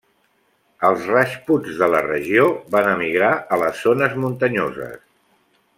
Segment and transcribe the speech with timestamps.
[0.87, 5.03] Els rajputs de la regió van emigrar a les zones muntanyoses.